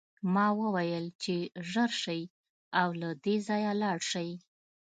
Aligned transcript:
ما 0.33 0.47
وویل 0.61 1.05
چې 1.23 1.35
ژر 1.71 1.89
شئ 2.03 2.21
او 2.81 2.89
له 3.01 3.09
دې 3.23 3.35
ځایه 3.47 3.71
لاړ 3.81 3.97
شئ 4.11 4.29